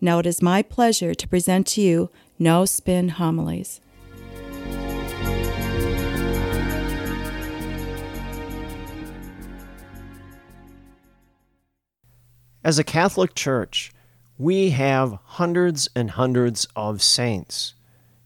Now 0.00 0.18
it 0.18 0.26
is 0.26 0.42
my 0.42 0.62
pleasure 0.62 1.14
to 1.14 1.28
present 1.28 1.66
to 1.68 1.80
you 1.80 2.10
No 2.38 2.64
Spin 2.64 3.10
Homilies. 3.10 3.80
As 12.64 12.78
a 12.78 12.84
Catholic 12.84 13.34
Church, 13.34 13.92
we 14.38 14.70
have 14.70 15.18
hundreds 15.24 15.88
and 15.94 16.10
hundreds 16.10 16.66
of 16.74 17.02
saints. 17.02 17.74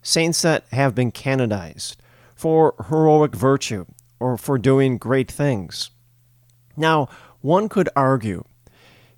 Saints 0.00 0.42
that 0.42 0.64
have 0.70 0.94
been 0.94 1.10
canonized 1.10 1.96
for 2.36 2.74
heroic 2.88 3.34
virtue 3.34 3.84
or 4.20 4.36
for 4.36 4.56
doing 4.56 4.96
great 4.96 5.30
things. 5.30 5.90
Now, 6.76 7.08
one 7.40 7.68
could 7.68 7.88
argue 7.96 8.44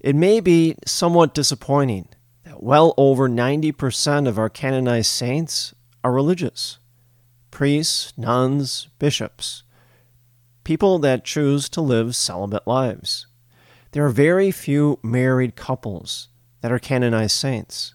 it 0.00 0.16
may 0.16 0.40
be 0.40 0.74
somewhat 0.86 1.34
disappointing 1.34 2.08
well 2.62 2.92
over 2.98 3.26
90% 3.28 4.28
of 4.28 4.38
our 4.38 4.50
canonized 4.50 5.10
saints 5.10 5.74
are 6.04 6.12
religious 6.12 6.78
priests, 7.50 8.12
nuns, 8.16 8.88
bishops, 8.98 9.64
people 10.62 10.98
that 11.00 11.24
choose 11.24 11.68
to 11.68 11.80
live 11.80 12.14
celibate 12.14 12.66
lives. 12.66 13.26
There 13.90 14.06
are 14.06 14.10
very 14.10 14.52
few 14.52 15.00
married 15.02 15.56
couples 15.56 16.28
that 16.60 16.70
are 16.70 16.78
canonized 16.78 17.32
saints. 17.32 17.94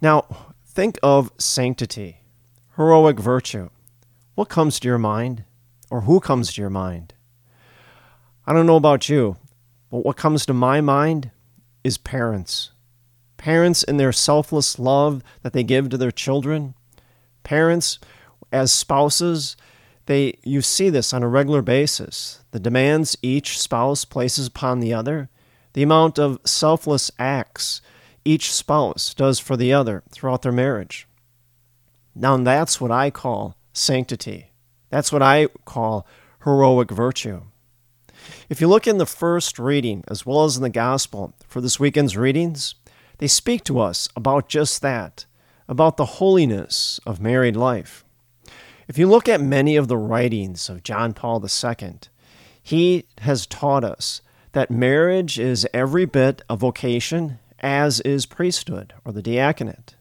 Now, 0.00 0.54
think 0.66 0.98
of 1.02 1.30
sanctity, 1.38 2.22
heroic 2.76 3.20
virtue. 3.20 3.70
What 4.34 4.48
comes 4.48 4.80
to 4.80 4.88
your 4.88 4.98
mind? 4.98 5.44
Or 5.88 6.00
who 6.00 6.18
comes 6.18 6.52
to 6.54 6.60
your 6.60 6.70
mind? 6.70 7.14
I 8.44 8.52
don't 8.52 8.66
know 8.66 8.76
about 8.76 9.08
you, 9.08 9.36
but 9.90 10.04
what 10.04 10.16
comes 10.16 10.44
to 10.46 10.52
my 10.52 10.80
mind 10.80 11.30
is 11.84 11.96
parents. 11.96 12.72
Parents 13.36 13.82
in 13.82 13.96
their 13.96 14.12
selfless 14.12 14.78
love 14.78 15.22
that 15.42 15.52
they 15.52 15.62
give 15.62 15.88
to 15.90 15.98
their 15.98 16.10
children. 16.10 16.74
Parents 17.42 17.98
as 18.52 18.72
spouses, 18.72 19.56
they 20.06 20.38
you 20.42 20.62
see 20.62 20.88
this 20.88 21.12
on 21.12 21.22
a 21.22 21.28
regular 21.28 21.62
basis. 21.62 22.42
The 22.52 22.60
demands 22.60 23.16
each 23.22 23.58
spouse 23.58 24.04
places 24.04 24.46
upon 24.46 24.80
the 24.80 24.94
other, 24.94 25.28
the 25.72 25.82
amount 25.82 26.18
of 26.18 26.40
selfless 26.44 27.10
acts 27.18 27.80
each 28.24 28.52
spouse 28.52 29.14
does 29.14 29.38
for 29.38 29.56
the 29.56 29.72
other 29.72 30.02
throughout 30.10 30.42
their 30.42 30.52
marriage. 30.52 31.06
Now 32.14 32.36
that's 32.38 32.80
what 32.80 32.90
I 32.90 33.10
call 33.10 33.56
sanctity. 33.72 34.52
That's 34.90 35.12
what 35.12 35.22
I 35.22 35.48
call 35.64 36.06
heroic 36.44 36.90
virtue. 36.90 37.42
If 38.48 38.60
you 38.60 38.68
look 38.68 38.86
in 38.86 38.98
the 38.98 39.06
first 39.06 39.58
reading, 39.58 40.02
as 40.08 40.24
well 40.24 40.44
as 40.44 40.56
in 40.56 40.62
the 40.62 40.70
gospel 40.70 41.34
for 41.46 41.60
this 41.60 41.78
weekend's 41.78 42.16
readings, 42.16 42.74
they 43.18 43.26
speak 43.26 43.64
to 43.64 43.78
us 43.80 44.08
about 44.14 44.48
just 44.48 44.82
that, 44.82 45.26
about 45.68 45.96
the 45.96 46.04
holiness 46.04 47.00
of 47.06 47.20
married 47.20 47.56
life. 47.56 48.04
If 48.88 48.98
you 48.98 49.08
look 49.08 49.28
at 49.28 49.40
many 49.40 49.76
of 49.76 49.88
the 49.88 49.96
writings 49.96 50.68
of 50.68 50.82
John 50.82 51.12
Paul 51.12 51.44
II, 51.44 51.98
he 52.62 53.06
has 53.18 53.46
taught 53.46 53.84
us 53.84 54.20
that 54.52 54.70
marriage 54.70 55.38
is 55.38 55.66
every 55.74 56.04
bit 56.04 56.42
a 56.48 56.56
vocation 56.56 57.38
as 57.60 58.00
is 58.00 58.26
priesthood 58.26 58.92
or 59.04 59.12
the 59.12 59.22
diaconate. 59.22 59.96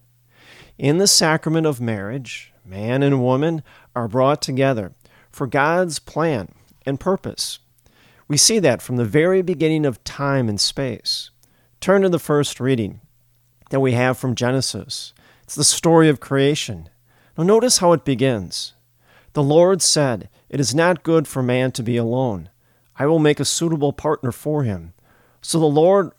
In 0.77 0.97
the 0.97 1.07
sacrament 1.07 1.65
of 1.65 1.81
marriage, 1.81 2.53
man 2.65 3.01
and 3.01 3.23
woman 3.23 3.63
are 3.95 4.07
brought 4.07 4.41
together 4.41 4.93
for 5.31 5.47
God's 5.47 5.99
plan 5.99 6.53
and 6.85 6.99
purpose. 6.99 7.59
We 8.27 8.37
see 8.37 8.59
that 8.59 8.81
from 8.81 8.97
the 8.97 9.05
very 9.05 9.41
beginning 9.41 9.85
of 9.85 10.03
time 10.03 10.49
and 10.49 10.59
space. 10.59 11.31
Turn 11.79 12.01
to 12.01 12.09
the 12.09 12.19
first 12.19 12.59
reading 12.59 13.01
that 13.69 13.79
we 13.79 13.93
have 13.93 14.17
from 14.17 14.35
Genesis. 14.35 15.13
It's 15.43 15.55
the 15.55 15.63
story 15.63 16.09
of 16.09 16.19
creation. 16.19 16.89
Now, 17.37 17.43
notice 17.43 17.79
how 17.79 17.91
it 17.91 18.05
begins. 18.05 18.73
The 19.33 19.43
Lord 19.43 19.81
said, 19.81 20.29
It 20.49 20.59
is 20.59 20.73
not 20.73 21.03
good 21.03 21.27
for 21.27 21.43
man 21.43 21.71
to 21.73 21.83
be 21.83 21.97
alone. 21.97 22.49
I 22.97 23.05
will 23.05 23.19
make 23.19 23.39
a 23.39 23.45
suitable 23.45 23.93
partner 23.93 24.31
for 24.31 24.63
him. 24.63 24.93
So 25.41 25.59
the 25.59 25.65
Lord 25.65 26.11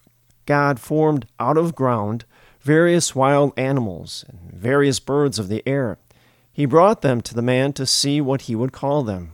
God 0.45 0.79
formed 0.79 1.27
out 1.41 1.57
of 1.57 1.75
ground 1.75 2.25
various 2.61 3.15
wild 3.15 3.53
animals 3.57 4.25
and 4.29 4.53
various 4.53 5.01
birds 5.01 5.39
of 5.39 5.49
the 5.49 5.67
air. 5.67 5.99
He 6.53 6.67
brought 6.67 7.03
them 7.03 7.21
to 7.23 7.35
the 7.35 7.43
man 7.43 7.73
to 7.75 7.87
see 7.87 8.21
what 8.21 8.43
he 8.43 8.55
would 8.55 8.73
call 8.73 9.03
them. 9.03 9.33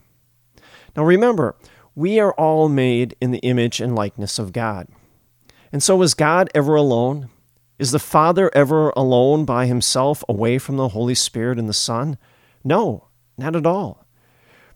Now 0.95 1.03
remember, 1.03 1.55
we 1.95 2.19
are 2.19 2.33
all 2.33 2.69
made 2.69 3.15
in 3.21 3.31
the 3.31 3.39
image 3.39 3.79
and 3.79 3.95
likeness 3.95 4.39
of 4.39 4.53
God. 4.53 4.87
And 5.71 5.81
so 5.81 5.95
was 5.95 6.13
God 6.13 6.49
ever 6.53 6.75
alone? 6.75 7.29
Is 7.83 7.91
the 7.91 7.99
Father 7.99 8.49
ever 8.55 8.93
alone 8.95 9.43
by 9.43 9.65
himself 9.65 10.23
away 10.29 10.57
from 10.57 10.77
the 10.77 10.87
Holy 10.87 11.15
Spirit 11.15 11.59
and 11.59 11.67
the 11.67 11.73
Son? 11.73 12.17
No, 12.63 13.09
not 13.37 13.57
at 13.57 13.65
all. 13.65 14.05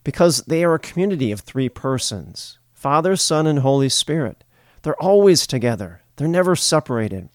Because 0.04 0.42
they 0.42 0.62
are 0.66 0.74
a 0.74 0.80
community 0.80 1.32
of 1.32 1.40
three 1.40 1.70
persons 1.70 2.60
Father, 2.74 3.16
Son, 3.16 3.48
and 3.48 3.60
Holy 3.60 3.88
Spirit. 3.88 4.44
They're 4.82 5.02
always 5.02 5.48
together, 5.48 6.02
they're 6.18 6.28
never 6.28 6.54
separated. 6.54 7.30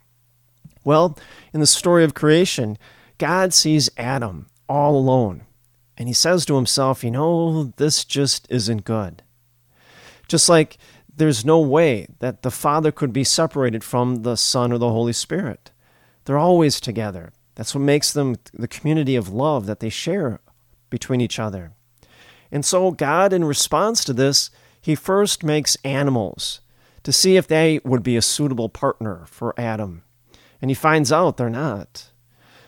Well, 0.84 1.18
in 1.54 1.60
the 1.60 1.66
story 1.66 2.04
of 2.04 2.12
creation, 2.12 2.76
God 3.16 3.54
sees 3.54 3.88
Adam 3.96 4.48
all 4.68 4.94
alone. 4.94 5.46
And 5.96 6.06
he 6.06 6.12
says 6.12 6.44
to 6.44 6.56
himself, 6.56 7.02
You 7.02 7.12
know, 7.12 7.72
this 7.78 8.04
just 8.04 8.46
isn't 8.50 8.84
good. 8.84 9.22
Just 10.28 10.50
like 10.50 10.76
there's 11.16 11.44
no 11.44 11.60
way 11.60 12.06
that 12.20 12.42
the 12.42 12.50
Father 12.50 12.90
could 12.90 13.12
be 13.12 13.24
separated 13.24 13.84
from 13.84 14.22
the 14.22 14.36
Son 14.36 14.72
or 14.72 14.78
the 14.78 14.90
Holy 14.90 15.12
Spirit. 15.12 15.70
They're 16.24 16.38
always 16.38 16.80
together. 16.80 17.32
That's 17.54 17.74
what 17.74 17.82
makes 17.82 18.12
them 18.12 18.36
the 18.54 18.68
community 18.68 19.16
of 19.16 19.28
love 19.28 19.66
that 19.66 19.80
they 19.80 19.90
share 19.90 20.40
between 20.88 21.20
each 21.20 21.38
other. 21.38 21.72
And 22.50 22.64
so, 22.64 22.90
God, 22.90 23.32
in 23.32 23.44
response 23.44 24.04
to 24.04 24.12
this, 24.12 24.50
He 24.80 24.94
first 24.94 25.42
makes 25.42 25.76
animals 25.84 26.60
to 27.02 27.12
see 27.12 27.36
if 27.36 27.46
they 27.46 27.80
would 27.84 28.02
be 28.02 28.16
a 28.16 28.22
suitable 28.22 28.68
partner 28.68 29.24
for 29.26 29.58
Adam. 29.58 30.02
And 30.60 30.70
He 30.70 30.74
finds 30.74 31.12
out 31.12 31.36
they're 31.36 31.50
not. 31.50 32.10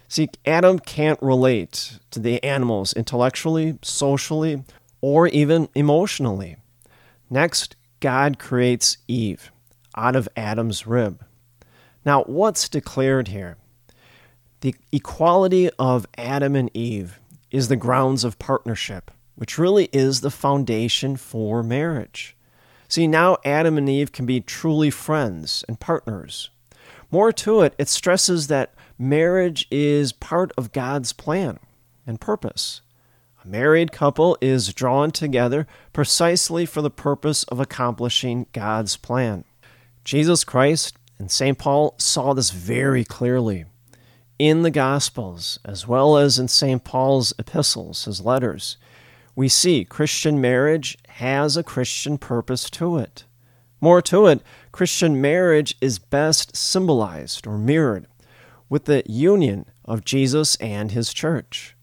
See, 0.09 0.28
Adam 0.44 0.78
can't 0.78 1.21
relate 1.22 1.99
to 2.11 2.21
the 2.21 2.43
animals 2.44 2.93
intellectually, 2.93 3.78
socially, 3.82 4.65
or 5.00 5.28
even 5.28 5.69
emotionally. 5.75 6.56
Next, 7.31 7.76
God 8.05 8.39
creates 8.39 8.99
Eve 9.09 9.51
out 9.97 10.15
of 10.15 10.29
Adam's 10.37 10.87
rib. 10.87 11.25
Now, 12.05 12.23
what's 12.25 12.69
declared 12.69 13.29
here? 13.29 13.57
The 14.61 14.75
equality 14.93 15.71
of 15.79 16.05
Adam 16.19 16.55
and 16.55 16.71
Eve 16.75 17.19
is 17.51 17.69
the 17.69 17.77
grounds 17.77 18.23
of 18.23 18.39
partnership, 18.39 19.11
which 19.37 19.57
really 19.57 19.89
is 19.91 20.21
the 20.21 20.31
foundation 20.31 21.17
for 21.17 21.62
marriage. 21.62 22.37
See, 22.89 23.06
now 23.06 23.39
Adam 23.43 23.79
and 23.79 23.89
Eve 23.89 24.12
can 24.12 24.27
be 24.27 24.43
truly 24.43 24.91
friends 24.91 25.65
and 25.67 25.81
partners. 25.81 26.50
More 27.11 27.33
to 27.33 27.62
it, 27.62 27.75
it 27.79 27.89
stresses 27.89 28.49
that 28.49 28.75
marriage 28.99 29.67
is 29.71 30.12
part 30.12 30.53
of 30.59 30.73
God's 30.73 31.15
plan 31.15 31.59
and 32.07 32.21
purpose. 32.21 32.83
A 33.44 33.49
married 33.49 33.93
couple 33.93 34.38
is 34.41 34.73
drawn 34.73 35.11
together 35.11 35.67
precisely 35.93 36.64
for 36.64 36.81
the 36.81 36.91
purpose 36.91 37.44
of 37.44 37.61
accomplishing 37.61 38.46
God's 38.52 38.96
plan. 38.96 39.44
Jesus 40.02 40.44
Christ 40.44 40.96
and 41.19 41.31
St. 41.31 41.58
Paul 41.58 41.94
saw 41.99 42.32
this 42.32 42.50
very 42.50 43.05
clearly 43.05 43.67
in 44.38 44.62
the 44.62 44.70
Gospels, 44.70 45.58
as 45.64 45.87
well 45.87 46.17
as 46.17 46.38
in 46.38 46.49
St. 46.49 46.85
Paul's 46.85 47.35
epistles, 47.38 48.06
his 48.06 48.23
letters. 48.23 48.79
We 49.37 49.49
see 49.49 49.85
Christian 49.85 50.40
marriage 50.40 50.97
has 51.08 51.56
a 51.56 51.62
Christian 51.62 52.17
purpose 52.17 52.70
to 52.70 52.97
it. 52.97 53.25
More 53.81 54.00
to 54.02 54.26
it, 54.26 54.40
Christian 54.73 55.20
marriage 55.20 55.76
is 55.82 55.99
best 55.99 56.56
symbolized 56.56 57.47
or 57.47 57.58
mirrored 57.58 58.06
with 58.70 58.87
the 58.87 59.02
union 59.06 59.67
of 59.85 60.05
Jesus 60.05 60.56
and 60.56 60.93
his 60.93 61.12
church. 61.12 61.76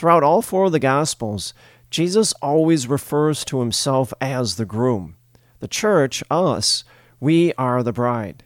Throughout 0.00 0.22
all 0.22 0.40
four 0.40 0.64
of 0.64 0.72
the 0.72 0.78
Gospels, 0.78 1.52
Jesus 1.90 2.32
always 2.40 2.86
refers 2.86 3.44
to 3.44 3.60
himself 3.60 4.14
as 4.18 4.56
the 4.56 4.64
groom. 4.64 5.16
The 5.58 5.68
church, 5.68 6.24
us, 6.30 6.84
we 7.20 7.52
are 7.58 7.82
the 7.82 7.92
bride. 7.92 8.44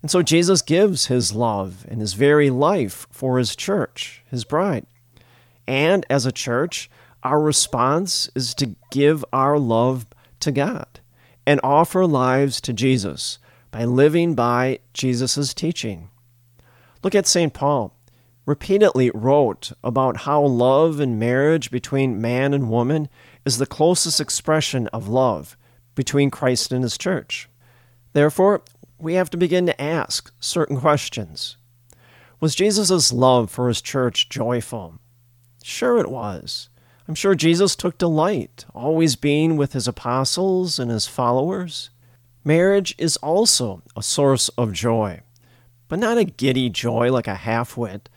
And 0.00 0.12
so 0.12 0.22
Jesus 0.22 0.62
gives 0.62 1.06
his 1.06 1.34
love 1.34 1.84
and 1.88 2.00
his 2.00 2.12
very 2.12 2.50
life 2.50 3.08
for 3.10 3.38
his 3.38 3.56
church, 3.56 4.22
his 4.30 4.44
bride. 4.44 4.86
And 5.66 6.06
as 6.08 6.24
a 6.24 6.30
church, 6.30 6.88
our 7.24 7.40
response 7.40 8.30
is 8.36 8.54
to 8.54 8.76
give 8.92 9.24
our 9.32 9.58
love 9.58 10.06
to 10.38 10.52
God 10.52 11.00
and 11.44 11.58
offer 11.64 12.06
lives 12.06 12.60
to 12.60 12.72
Jesus 12.72 13.40
by 13.72 13.84
living 13.84 14.36
by 14.36 14.78
Jesus' 14.94 15.52
teaching. 15.52 16.10
Look 17.02 17.16
at 17.16 17.26
St. 17.26 17.52
Paul. 17.52 17.95
Repeatedly 18.46 19.10
wrote 19.12 19.72
about 19.82 20.18
how 20.18 20.40
love 20.40 21.00
and 21.00 21.18
marriage 21.18 21.72
between 21.72 22.20
man 22.20 22.54
and 22.54 22.70
woman 22.70 23.08
is 23.44 23.58
the 23.58 23.66
closest 23.66 24.20
expression 24.20 24.86
of 24.88 25.08
love 25.08 25.56
between 25.96 26.30
Christ 26.30 26.70
and 26.70 26.84
his 26.84 26.96
church. 26.96 27.48
Therefore, 28.12 28.62
we 29.00 29.14
have 29.14 29.30
to 29.30 29.36
begin 29.36 29.66
to 29.66 29.82
ask 29.82 30.32
certain 30.38 30.80
questions. 30.80 31.56
Was 32.38 32.54
Jesus' 32.54 33.12
love 33.12 33.50
for 33.50 33.66
his 33.66 33.82
church 33.82 34.28
joyful? 34.28 35.00
Sure, 35.64 35.98
it 35.98 36.08
was. 36.08 36.68
I'm 37.08 37.16
sure 37.16 37.34
Jesus 37.34 37.74
took 37.74 37.98
delight, 37.98 38.64
always 38.74 39.16
being 39.16 39.56
with 39.56 39.72
his 39.72 39.88
apostles 39.88 40.78
and 40.78 40.90
his 40.90 41.08
followers. 41.08 41.90
Marriage 42.44 42.94
is 42.96 43.16
also 43.18 43.82
a 43.96 44.02
source 44.02 44.48
of 44.50 44.72
joy, 44.72 45.22
but 45.88 45.98
not 45.98 46.16
a 46.16 46.24
giddy 46.24 46.70
joy 46.70 47.10
like 47.10 47.26
a 47.26 47.34
half 47.34 47.76
wit, 47.76 48.08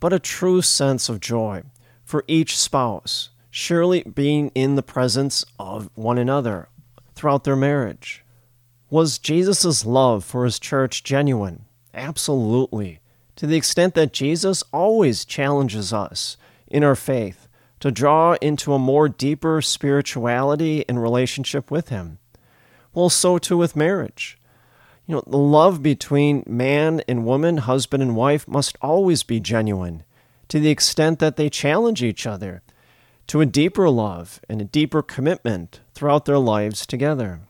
but 0.00 0.12
a 0.12 0.18
true 0.18 0.62
sense 0.62 1.08
of 1.08 1.20
joy 1.20 1.62
for 2.04 2.24
each 2.26 2.58
spouse, 2.58 3.30
surely 3.50 4.02
being 4.02 4.50
in 4.54 4.76
the 4.76 4.82
presence 4.82 5.44
of 5.58 5.90
one 5.94 6.18
another 6.18 6.68
throughout 7.14 7.44
their 7.44 7.56
marriage. 7.56 8.24
Was 8.90 9.18
Jesus' 9.18 9.84
love 9.84 10.24
for 10.24 10.44
his 10.44 10.58
church 10.58 11.04
genuine? 11.04 11.66
Absolutely. 11.92 13.00
To 13.36 13.46
the 13.46 13.56
extent 13.56 13.94
that 13.94 14.12
Jesus 14.12 14.62
always 14.72 15.24
challenges 15.24 15.92
us 15.92 16.36
in 16.66 16.82
our 16.82 16.96
faith 16.96 17.48
to 17.80 17.90
draw 17.90 18.36
into 18.40 18.72
a 18.72 18.78
more 18.78 19.08
deeper 19.08 19.60
spirituality 19.60 20.84
and 20.88 21.02
relationship 21.02 21.70
with 21.70 21.90
him. 21.90 22.18
Well, 22.94 23.10
so 23.10 23.38
too 23.38 23.56
with 23.56 23.76
marriage. 23.76 24.37
You 25.08 25.14
know, 25.14 25.22
the 25.26 25.38
love 25.38 25.82
between 25.82 26.44
man 26.46 27.02
and 27.08 27.24
woman, 27.24 27.56
husband 27.56 28.02
and 28.02 28.14
wife, 28.14 28.46
must 28.46 28.76
always 28.82 29.22
be 29.22 29.40
genuine 29.40 30.04
to 30.48 30.60
the 30.60 30.68
extent 30.68 31.18
that 31.18 31.36
they 31.36 31.48
challenge 31.48 32.02
each 32.02 32.26
other 32.26 32.60
to 33.28 33.40
a 33.40 33.46
deeper 33.46 33.88
love 33.88 34.38
and 34.50 34.60
a 34.60 34.66
deeper 34.66 35.02
commitment 35.02 35.80
throughout 35.94 36.26
their 36.26 36.38
lives 36.38 36.86
together. 36.86 37.40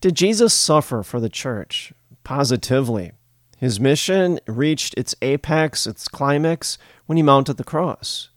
Did 0.00 0.16
Jesus 0.16 0.52
suffer 0.52 1.04
for 1.04 1.20
the 1.20 1.28
church? 1.28 1.92
Positively. 2.24 3.12
His 3.58 3.78
mission 3.78 4.40
reached 4.48 4.94
its 4.96 5.14
apex, 5.22 5.86
its 5.86 6.08
climax, 6.08 6.78
when 7.06 7.16
he 7.16 7.22
mounted 7.22 7.58
the 7.58 7.64
cross. 7.64 8.30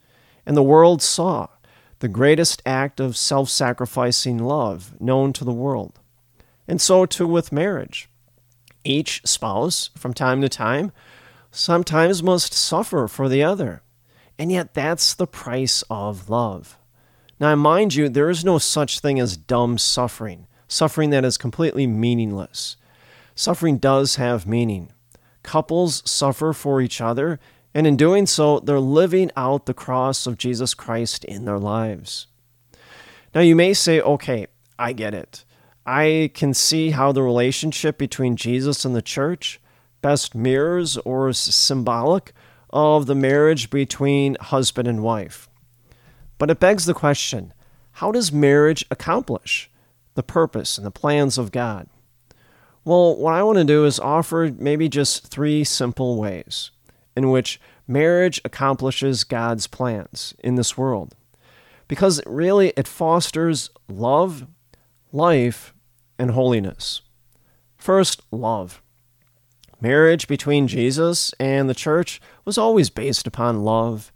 And 0.45 0.55
the 0.55 0.61
world 0.61 1.01
saw 1.01 1.47
the 1.97 2.07
greatest 2.07 2.61
act 2.63 2.99
of 2.99 3.17
self 3.17 3.49
sacrificing 3.49 4.37
love 4.37 4.93
known 5.01 5.33
to 5.33 5.43
the 5.43 5.51
world. 5.51 5.99
And 6.67 6.81
so 6.81 7.05
too 7.05 7.27
with 7.27 7.51
marriage. 7.51 8.09
Each 8.83 9.21
spouse, 9.25 9.89
from 9.97 10.13
time 10.13 10.41
to 10.41 10.49
time, 10.49 10.91
sometimes 11.51 12.23
must 12.23 12.53
suffer 12.53 13.07
for 13.07 13.29
the 13.29 13.43
other. 13.43 13.81
And 14.37 14.51
yet 14.51 14.73
that's 14.73 15.13
the 15.13 15.27
price 15.27 15.83
of 15.89 16.29
love. 16.29 16.77
Now, 17.39 17.55
mind 17.55 17.95
you, 17.95 18.09
there 18.09 18.29
is 18.29 18.45
no 18.45 18.57
such 18.57 18.99
thing 18.99 19.19
as 19.19 19.37
dumb 19.37 19.77
suffering 19.77 20.47
suffering 20.73 21.11
that 21.11 21.23
is 21.23 21.37
completely 21.37 21.87
meaningless. 21.87 22.75
Suffering 23.35 23.77
does 23.77 24.15
have 24.15 24.47
meaning. 24.47 24.91
Couples 25.43 26.01
suffer 26.09 26.53
for 26.53 26.81
each 26.81 26.99
other, 27.01 27.39
and 27.73 27.87
in 27.87 27.95
doing 27.95 28.25
so, 28.25 28.59
they're 28.59 28.79
living 28.79 29.31
out 29.35 29.65
the 29.65 29.73
cross 29.73 30.27
of 30.27 30.37
Jesus 30.37 30.73
Christ 30.73 31.25
in 31.25 31.45
their 31.45 31.59
lives. 31.59 32.27
Now, 33.33 33.41
you 33.41 33.55
may 33.55 33.73
say, 33.73 33.99
okay, 34.01 34.47
I 34.77 34.93
get 34.93 35.13
it. 35.13 35.43
I 35.85 36.31
can 36.33 36.53
see 36.53 36.91
how 36.91 37.11
the 37.11 37.23
relationship 37.23 37.97
between 37.97 38.35
Jesus 38.35 38.85
and 38.85 38.95
the 38.95 39.01
church 39.01 39.59
best 40.01 40.35
mirrors 40.35 40.97
or 40.97 41.29
is 41.29 41.37
symbolic 41.37 42.33
of 42.69 43.05
the 43.05 43.15
marriage 43.15 43.69
between 43.69 44.35
husband 44.39 44.87
and 44.87 45.01
wife. 45.01 45.49
But 46.37 46.49
it 46.49 46.59
begs 46.59 46.85
the 46.85 46.93
question 46.93 47.53
how 47.97 48.11
does 48.11 48.31
marriage 48.31 48.85
accomplish 48.89 49.69
the 50.15 50.23
purpose 50.23 50.77
and 50.77 50.85
the 50.85 50.91
plans 50.91 51.37
of 51.37 51.51
God? 51.51 51.87
Well, 52.85 53.15
what 53.15 53.33
I 53.33 53.43
want 53.43 53.59
to 53.59 53.63
do 53.63 53.85
is 53.85 53.99
offer 53.99 54.51
maybe 54.57 54.89
just 54.89 55.27
three 55.27 55.63
simple 55.63 56.19
ways 56.19 56.71
in 57.15 57.29
which 57.29 57.61
marriage 57.87 58.41
accomplishes 58.43 59.23
God's 59.23 59.67
plans 59.67 60.33
in 60.39 60.55
this 60.55 60.77
world. 60.77 61.15
Because 61.87 62.21
really, 62.25 62.73
it 62.75 62.87
fosters 62.87 63.69
love, 63.87 64.47
life, 65.13 65.73
and 66.17 66.31
holiness. 66.31 67.01
First, 67.77 68.21
love. 68.31 68.81
Marriage 69.79 70.27
between 70.27 70.67
Jesus 70.67 71.33
and 71.39 71.69
the 71.69 71.75
church 71.75 72.19
was 72.45 72.57
always 72.57 72.89
based 72.89 73.27
upon 73.27 73.63
love. 73.63 74.11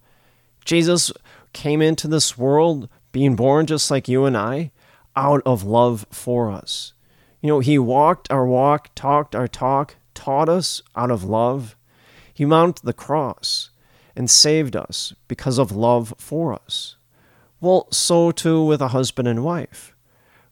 Jesus 0.65 1.11
came 1.53 1.81
into 1.81 2.07
this 2.07 2.38
world 2.38 2.89
being 3.11 3.35
born 3.35 3.67
just 3.67 3.91
like 3.91 4.07
you 4.07 4.25
and 4.25 4.35
I, 4.35 4.71
out 5.15 5.41
of 5.45 5.63
love 5.63 6.05
for 6.11 6.49
us. 6.49 6.94
You 7.41 7.47
know, 7.47 7.59
He 7.59 7.77
walked 7.77 8.31
our 8.31 8.45
walk, 8.45 8.89
talked 8.95 9.35
our 9.35 9.47
talk, 9.47 9.95
taught 10.13 10.49
us 10.49 10.81
out 10.95 11.11
of 11.11 11.23
love. 11.23 11.75
He 12.33 12.45
mounted 12.45 12.85
the 12.85 12.94
cross 12.94 13.69
and 14.15 14.29
saved 14.29 14.75
us 14.75 15.13
because 15.27 15.57
of 15.59 15.71
love 15.71 16.13
for 16.17 16.53
us. 16.53 16.95
Well, 17.61 17.88
so 17.91 18.31
too 18.31 18.63
with 18.63 18.81
a 18.81 18.89
husband 18.89 19.27
and 19.27 19.44
wife. 19.44 19.95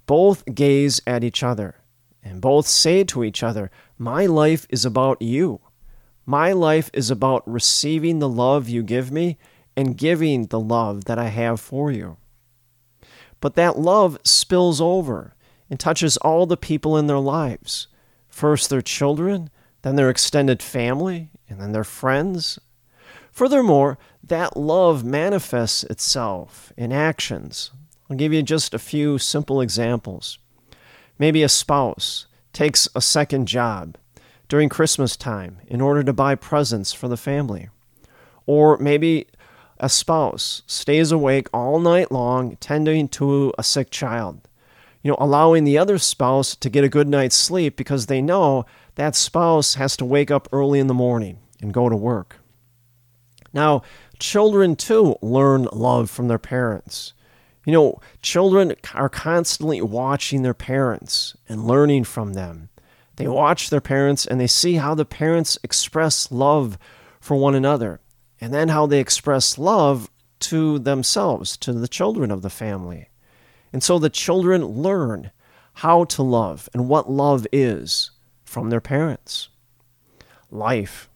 Both 0.06 0.44
gaze 0.54 1.02
at 1.08 1.24
each 1.24 1.44
other 1.44 1.76
and 2.24 2.42
both 2.42 2.68
say 2.68 3.04
to 3.06 3.24
each 3.24 3.44
other, 3.44 3.72
My 3.98 4.26
life 4.26 4.66
is 4.70 4.86
about 4.86 5.22
you. 5.22 5.62
My 6.26 6.52
life 6.52 6.90
is 6.94 7.12
about 7.12 7.48
receiving 7.48 8.20
the 8.20 8.30
love 8.30 8.68
you 8.68 8.82
give 8.82 9.12
me 9.12 9.38
and 9.78 9.98
giving 9.98 10.48
the 10.48 10.60
love 10.60 11.06
that 11.06 11.20
I 11.20 11.28
have 11.28 11.60
for 11.60 11.92
you. 11.92 12.18
But 13.40 13.56
that 13.56 13.78
love 13.78 14.18
spills 14.24 14.82
over 14.82 15.36
and 15.70 15.80
touches 15.80 16.18
all 16.18 16.46
the 16.46 16.58
people 16.58 16.98
in 16.98 17.08
their 17.08 17.20
lives 17.20 17.88
first 18.28 18.70
their 18.70 18.82
children, 18.82 19.50
then 19.82 19.96
their 19.96 20.10
extended 20.10 20.62
family, 20.62 21.30
and 21.48 21.62
then 21.62 21.72
their 21.72 21.86
friends. 21.86 22.60
Furthermore, 23.32 23.98
that 24.22 24.58
love 24.58 25.06
manifests 25.06 25.86
itself 25.86 26.74
in 26.76 26.92
actions. 26.92 27.72
I'll 28.10 28.18
give 28.18 28.34
you 28.34 28.44
just 28.44 28.74
a 28.74 28.80
few 28.80 29.18
simple 29.18 29.62
examples. 29.62 30.38
Maybe 31.18 31.44
a 31.44 31.50
spouse 31.50 32.28
takes 32.54 32.88
a 32.96 33.02
second 33.02 33.48
job 33.48 33.98
during 34.48 34.70
Christmas 34.70 35.18
time 35.18 35.58
in 35.68 35.82
order 35.82 36.04
to 36.04 36.14
buy 36.14 36.36
presents 36.36 36.94
for 36.94 37.08
the 37.08 37.18
family. 37.18 37.70
Or 38.46 38.78
maybe 38.78 39.28
a 39.80 39.90
spouse 39.90 40.62
stays 40.68 41.12
awake 41.12 41.48
all 41.54 41.80
night 41.80 42.12
long 42.12 42.58
tending 42.58 43.08
to 43.10 43.54
a 43.58 43.64
sick 43.64 43.90
child, 43.90 44.48
you 45.02 45.12
know, 45.12 45.18
allowing 45.20 45.64
the 45.64 45.78
other 45.78 45.98
spouse 45.98 46.56
to 46.56 46.70
get 46.70 46.84
a 46.84 46.90
good 46.90 47.08
night's 47.08 47.36
sleep 47.36 47.76
because 47.76 48.06
they 48.06 48.22
know 48.22 48.66
that 48.96 49.16
spouse 49.16 49.76
has 49.76 49.98
to 49.98 50.06
wake 50.06 50.32
up 50.32 50.48
early 50.52 50.80
in 50.80 50.88
the 50.88 50.94
morning 50.94 51.40
and 51.62 51.74
go 51.74 51.90
to 51.90 51.96
work. 51.96 52.38
Now, 53.52 53.82
children 54.20 54.76
too 54.76 55.16
learn 55.22 55.68
love 55.72 56.10
from 56.10 56.28
their 56.28 56.40
parents. 56.40 57.14
You 57.66 57.74
know, 57.74 58.00
children 58.22 58.76
are 58.94 59.10
constantly 59.10 59.82
watching 59.82 60.44
their 60.44 60.54
parents 60.54 61.36
and 61.50 61.66
learning 61.66 62.04
from 62.04 62.34
them. 62.34 62.70
They 63.16 63.28
watch 63.28 63.70
their 63.70 63.82
parents 63.82 64.26
and 64.26 64.40
they 64.40 64.48
see 64.48 64.76
how 64.76 64.94
the 64.94 65.06
parents 65.06 65.58
express 65.64 66.32
love 66.32 66.78
for 67.20 67.36
one 67.36 67.56
another 67.56 68.02
and 68.40 68.54
then 68.54 68.70
how 68.70 68.86
they 68.86 69.00
express 69.00 69.58
love 69.58 70.10
to 70.42 70.78
themselves, 70.80 71.58
to 71.58 71.74
the 71.74 71.88
children 71.88 72.30
of 72.30 72.42
the 72.42 72.50
family. 72.50 73.10
And 73.74 73.82
so 73.82 73.98
the 73.98 74.10
children 74.10 74.66
learn 74.66 75.32
how 75.76 76.04
to 76.06 76.24
love 76.24 76.70
and 76.74 76.88
what 76.88 77.10
love 77.10 77.48
is 77.52 78.12
from 78.44 78.70
their 78.70 78.82
parents. 78.82 79.50
Life. 80.52 81.10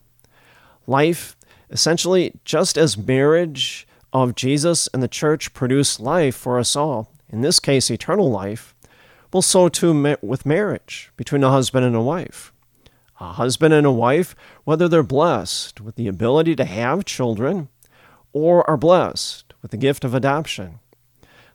Life, 0.88 1.38
essentially, 1.70 2.34
just 2.44 2.78
as 2.78 2.98
marriage 2.98 3.88
of 4.14 4.36
Jesus 4.36 4.88
and 4.94 5.02
the 5.02 5.08
church 5.08 5.54
produce 5.54 6.00
life 6.00 6.36
for 6.36 6.60
us 6.60 6.76
all, 6.76 7.12
in 7.30 7.42
this 7.42 7.60
case, 7.60 7.90
eternal 7.90 8.30
life, 8.30 8.76
well, 9.32 9.42
so 9.42 9.70
too 9.70 10.18
with 10.22 10.46
marriage 10.46 11.12
between 11.16 11.44
a 11.44 11.52
husband 11.52 11.86
and 11.86 11.96
a 11.96 12.02
wife 12.02 12.52
a 13.20 13.34
husband 13.34 13.74
and 13.74 13.86
a 13.86 13.92
wife, 13.92 14.36
whether 14.64 14.88
they're 14.88 15.04
blessed 15.04 15.82
with 15.82 15.96
the 15.96 16.08
ability 16.08 16.56
to 16.56 16.66
have 16.66 17.06
children 17.06 17.68
or 18.32 18.68
are 18.70 18.78
blessed 18.78 19.54
with 19.62 19.72
the 19.72 19.78
gift 19.78 20.04
of 20.04 20.14
adoption. 20.14 20.80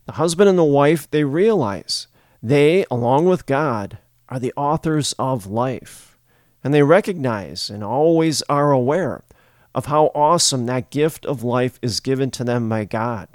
The 0.07 0.13
husband 0.13 0.49
and 0.51 0.59
the 0.59 0.65
wife, 0.65 1.11
they 1.11 1.25
realize 1.25 2.07
they, 2.43 2.85
along 2.91 3.25
with 3.25 3.47
God, 3.47 3.99
are 4.29 4.39
the 4.39 4.53
authors 4.57 5.15
of 5.19 5.47
life. 5.47 6.19
And 6.63 6.75
they 6.75 6.83
recognize 6.83 7.71
and 7.71 7.83
always 7.83 8.43
are 8.43 8.71
aware 8.71 9.25
of 9.75 9.87
how 9.87 10.07
awesome 10.15 10.67
that 10.67 10.91
gift 10.91 11.27
of 11.27 11.43
life 11.43 11.79
is 11.83 12.01
given 12.01 12.31
to 12.31 12.45
them 12.45 12.69
by 12.69 12.85
God. 12.85 13.29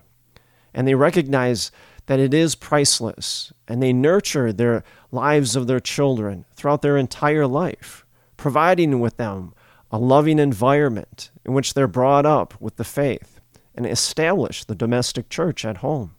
And 0.74 0.88
they 0.88 0.96
recognize 0.96 1.72
that 2.06 2.20
it 2.20 2.34
is 2.34 2.56
priceless, 2.56 3.54
and 3.68 3.84
they 3.84 3.94
nurture 3.94 4.52
their 4.52 4.84
lives 5.12 5.56
of 5.56 5.68
their 5.68 5.80
children 5.80 6.46
throughout 6.56 6.82
their 6.82 6.98
entire 6.98 7.46
life, 7.46 8.06
providing 8.38 9.00
with 9.00 9.18
them 9.18 9.54
a 9.92 10.00
loving 10.00 10.40
environment 10.40 11.30
in 11.46 11.54
which 11.54 11.74
they're 11.74 11.88
brought 11.88 12.26
up 12.26 12.60
with 12.60 12.78
the 12.78 12.84
faith 12.84 13.40
and 13.76 13.86
establish 13.86 14.64
the 14.64 14.76
domestic 14.76 15.30
church 15.30 15.64
at 15.66 15.78
home. 15.78 16.16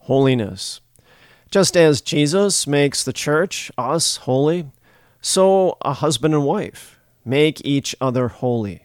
Holiness. 0.00 0.80
Just 1.50 1.76
as 1.76 2.00
Jesus 2.00 2.66
makes 2.66 3.02
the 3.02 3.12
church, 3.12 3.70
us, 3.76 4.18
holy, 4.18 4.70
so 5.20 5.76
a 5.82 5.94
husband 5.94 6.34
and 6.34 6.44
wife 6.44 6.99
make 7.24 7.64
each 7.64 7.94
other 8.00 8.28
holy. 8.28 8.82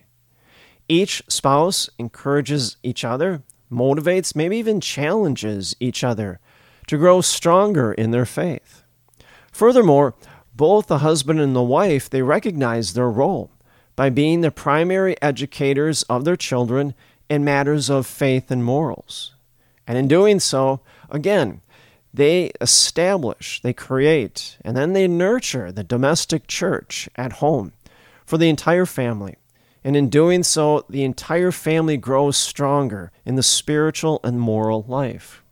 Each 0.87 1.23
spouse 1.27 1.89
encourages 1.97 2.77
each 2.83 3.03
other 3.03 3.41
motivates, 3.71 4.35
maybe 4.35 4.57
even 4.57 4.79
challenges 4.79 5.75
each 5.79 6.03
other 6.03 6.39
to 6.87 6.97
grow 6.97 7.21
stronger 7.21 7.91
in 7.93 8.11
their 8.11 8.25
faith. 8.25 8.83
Furthermore, 9.51 10.13
both 10.55 10.87
the 10.87 10.99
husband 10.99 11.39
and 11.39 11.55
the 11.55 11.63
wife, 11.63 12.09
they 12.09 12.21
recognize 12.21 12.93
their 12.93 13.09
role 13.09 13.51
by 13.95 14.09
being 14.09 14.41
the 14.41 14.51
primary 14.51 15.19
educators 15.21 16.03
of 16.03 16.25
their 16.25 16.35
children 16.35 16.93
in 17.29 17.43
matters 17.43 17.89
of 17.89 18.05
faith 18.05 18.51
and 18.51 18.63
morals. 18.63 19.33
And 19.87 19.97
in 19.97 20.07
doing 20.07 20.39
so, 20.39 20.81
again, 21.09 21.61
they 22.13 22.51
establish, 22.61 23.61
they 23.61 23.73
create, 23.73 24.57
and 24.63 24.77
then 24.77 24.93
they 24.93 25.07
nurture 25.07 25.71
the 25.71 25.83
domestic 25.83 26.47
church 26.47 27.09
at 27.15 27.33
home 27.33 27.73
for 28.25 28.37
the 28.37 28.49
entire 28.49 28.85
family 28.85 29.35
and 29.85 29.95
in 29.95 30.09
doing 30.09 30.41
so, 30.41 30.83
the 30.89 31.03
entire 31.03 31.51
family 31.51 31.95
grows 31.95 32.37
stronger 32.37 33.11
in 33.23 33.35
the 33.35 33.43
spiritual 33.43 34.19
and 34.23 34.39
moral 34.39 34.83
life. 34.87 35.43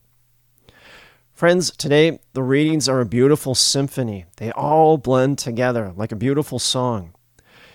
Friends, 1.35 1.69
today 1.69 2.19
the 2.33 2.41
readings 2.41 2.89
are 2.89 2.99
a 2.99 3.05
beautiful 3.05 3.53
symphony. 3.53 4.25
They 4.37 4.49
all 4.53 4.97
blend 4.97 5.37
together 5.37 5.93
like 5.95 6.11
a 6.11 6.15
beautiful 6.15 6.57
song. 6.57 7.13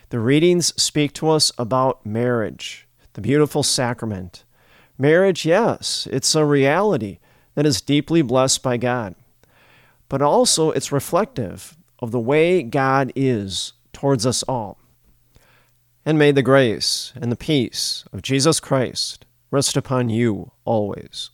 The 0.09 0.19
readings 0.19 0.75
speak 0.83 1.13
to 1.15 1.29
us 1.29 1.53
about 1.59 2.05
marriage, 2.05 2.89
the 3.13 3.21
beautiful 3.21 3.63
sacrament. 3.63 4.43
Marriage, 4.99 5.47
yes, 5.47 6.09
it's 6.11 6.35
a 6.35 6.45
reality 6.45 7.21
that 7.55 7.67
is 7.67 7.81
deeply 7.81 8.21
blessed 8.21 8.65
by 8.65 8.79
God, 8.79 9.15
but 10.09 10.23
also 10.23 10.73
it's 10.73 10.91
reflective 10.91 11.77
of 12.01 12.11
the 12.11 12.19
way 12.19 12.65
God 12.65 13.13
is 13.15 13.75
towards 13.93 14.27
us 14.27 14.43
all. 14.43 14.77
And 16.09 16.19
may 16.19 16.33
the 16.33 16.41
grace 16.41 17.13
and 17.21 17.31
the 17.31 17.37
peace 17.37 18.03
of 18.15 18.23
Jesus 18.23 18.61
Christ 18.61 19.27
rest 19.51 19.77
upon 19.77 20.09
you 20.09 20.53
always. 20.65 21.29